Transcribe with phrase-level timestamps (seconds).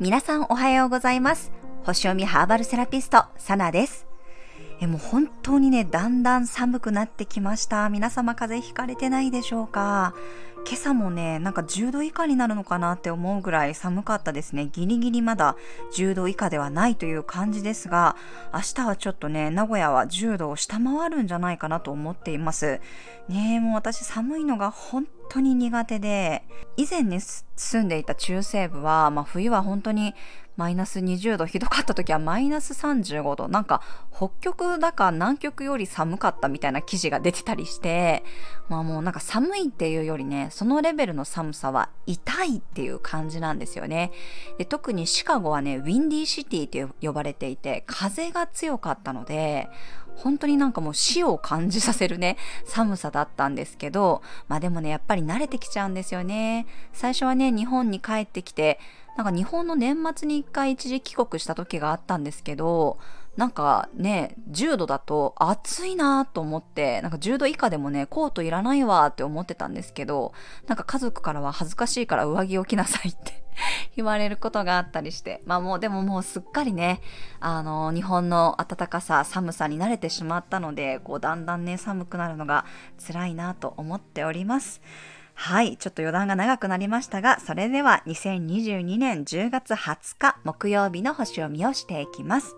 [0.00, 1.52] 皆さんおはようございます。
[1.84, 4.06] 星読みハーバルセラピストサナです。
[4.84, 10.14] えもう本当にねだんだん寒くなってきました皆様風邪ひかれてないでしょうか
[10.66, 14.70] 今朝もね、なんか10度以下になるのかなって思うぐらい寒かったですね。
[14.72, 15.56] ギリギリまだ
[15.94, 18.16] 10度以下ではないという感じですが、
[18.52, 22.80] 明日はちょっとね、名古屋は10度を下回るんじゃないかなと思っています。
[23.28, 26.44] ねえ、もう私寒いのが本当に苦手で、
[26.78, 30.14] 以前ね、住んでいた中西部は、まあ冬は本当に
[30.56, 33.48] マイナス20度ひどかった時はマイナス35度。
[33.48, 33.82] なんか
[34.14, 38.24] 北極だか南極より寒かったみたいな記事が出てたりして
[38.68, 44.12] まあもうなんか寒いっていうよりねそのレベルの寒さは痛いっていう感じなんですよね。
[44.58, 49.68] で特にシカゴはねウィンディーシティって呼ばれていて風が強かったので
[50.16, 56.66] 本当になんかもう死を感じさせるね、寒さだったんですけど、まあでもね、やっぱり慣れてきちゃうんですよね。
[56.92, 58.78] 最初はね、日本に帰ってきて、
[59.16, 62.98] なんか日本の年末に一回一時帰国した時があったんですけど、
[63.36, 70.32] なんかね、10度だと暑いなと思って、なんか10度以下でもね、コートいらないわって思ってたんですけど、
[70.66, 73.43] なんか家族からは恥ずかしいから上着を着なさいって
[73.96, 77.00] 言われることがあったりして、まあもうでももうすっかりね、
[77.40, 82.64] あの、日本の暖かさ、寒さに慣れてしまったので、こうだんだんね、寒くなるのが
[83.06, 84.80] 辛いなと思っております。
[85.34, 92.56] はい、ちょっと余談が長くなりましたが、それでは2022年10月20日木曜日の星読みをしていきます。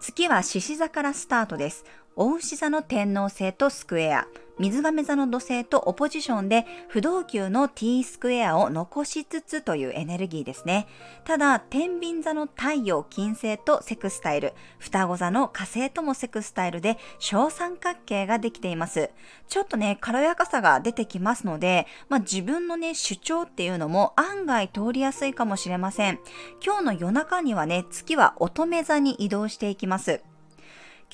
[0.00, 1.84] 月は獅子座からスタートです。
[2.16, 4.28] 大牛座の天王星とスクエア、
[4.60, 10.86] 水亀座の土星とオポジションで不動級の T スクエアを残しつつというエネルギーですね。
[11.24, 19.10] ただ、天秤座の太陽、金星とセクスタイル、双子座の火星ともセクスタイルで小三角形ができています。
[19.48, 26.20] ちょっとね、軽やかさが出てきますので、まあ、自分のね、主張っていうのも案外通りやすいかもしれません。
[26.64, 30.22] 今日の夜中にはね、月は乙女座に移動していきます。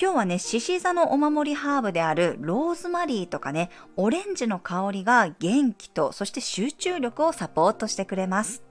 [0.02, 8.62] 今日はね、獅子座のお守りハーブであるローズマリーとかね、オレンジの香りが元気と、そして集中力をサポートしてくれます。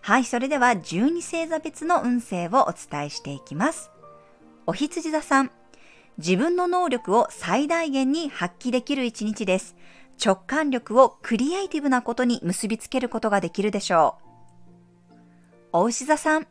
[0.00, 3.90] はい、それでは12星座別の運勢をお伝えしていきます。
[4.66, 5.50] お羊座さん、
[6.16, 9.76] 自分の能力を最大限に発揮できる一日です。
[10.24, 14.24] 直感力をクリエイティブなことに結びつけることができるでしょう。
[15.72, 16.46] お牛座さん、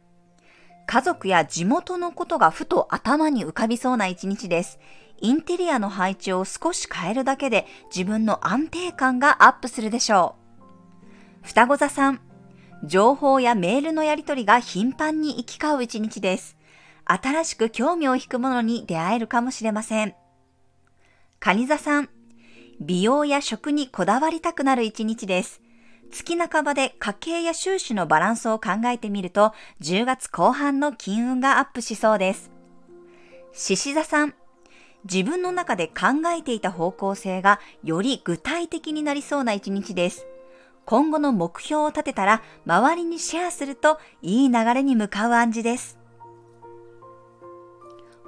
[0.86, 4.80] 家族や地元のことがふと頭に浮かびそうな一日です。
[5.22, 10.36] インテリアの配置を少し変えるだけで自分の安定感がアップするでしょ
[11.42, 11.48] う。
[11.48, 12.20] 双子座さん、
[12.84, 16.58] 情報やメールのやり取りが頻繁に行き交う一日です。
[17.06, 20.16] 新しく興味を引くものに出会えるかもしれません。
[21.40, 22.10] 蟹座さん、
[22.80, 25.63] 美容や食にこだわりたくなる一日です。
[26.14, 32.52] 月半ばで家計や収支のバランスを考えてみると、10月後半の金運がアップしそうです。
[33.52, 34.36] 獅子座さん、
[35.04, 40.26] 自分の中で考えていた方向性がより具体的になりそうな一日です。
[40.86, 45.98] 今後の目標を立てたら周りにシェアするといい流れに向かう暗示です。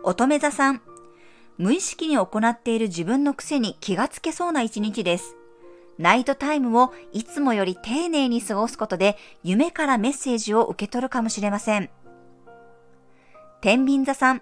[0.04, 0.82] 乙女座さん、
[1.58, 5.38] 無意識に行っている自分の癖に気がつけそうな一日です。
[5.98, 11.90] ナイトタイムをいつもより丁寧に過ごすことで夢からメッセージを受け取るかもしれません。
[13.62, 14.42] 天秤座さん、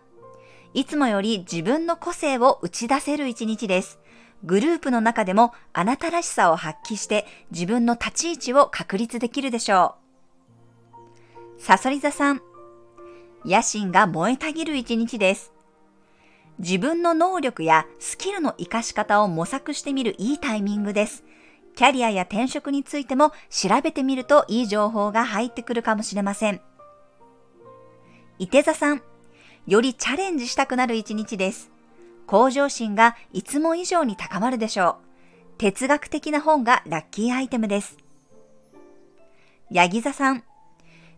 [0.73, 3.99] いつもより自分の個性を打ち出せる一日です。
[4.43, 9.95] グループの中でもあなたらしさを発揮して自分の立ち位置を確立できるでしょ
[11.57, 11.61] う。
[11.61, 12.41] サソリ座さん、
[13.45, 15.53] 野心が燃えたぎる一日です。
[16.59, 21.23] 自分の能力やスキルの活かし方を模索してみるいいタイミングです。
[21.75, 26.61] キャリアや転職についても調べてみるといい情報が入ってくるかもしれません。
[28.39, 29.01] 伊手座さん、
[29.65, 31.71] よりチャレンジしたくなる一日です。
[32.27, 35.57] 向上心がいつも以上に高まるでしょう。
[35.57, 37.97] 哲学的な本がラッキーアイテムです。
[39.71, 40.43] ヤギ座さん、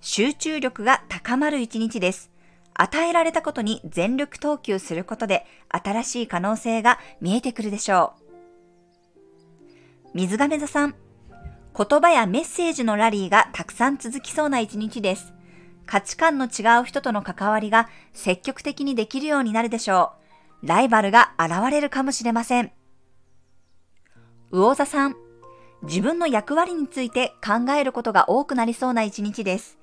[0.01, 2.31] 集中力が高まる一日です。
[2.73, 8.24] 与えられたことに全力投球することで新しい可能性が見えてくるでしょう。
[10.15, 10.95] 水亀座さん、
[11.77, 15.33] 言葉やメッセージのラリーがたくさん続きそうな一日です。
[15.85, 20.13] 価値観の違う人との関わりが積極的にできるようになるでしょ
[20.63, 20.67] う。
[20.67, 22.71] ライバルが現れるかもしれません。
[24.51, 25.17] 魚座さん、
[25.83, 29.77] 自分の役割について考えることが多くなりそうな一日です。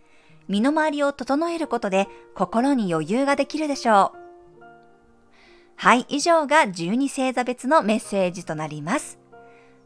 [0.48, 4.64] 身の回りを整えることで心に余裕ができるでしょう。
[5.76, 9.20] はい、以上が12星座別のメッセージとなります。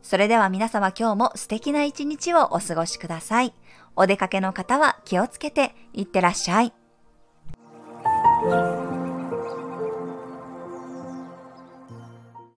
[0.07, 3.53] それでは皆様今日も素敵な一日をお過ごしください。
[3.97, 6.73] お出かけの方は気をつけていってらっしゃい。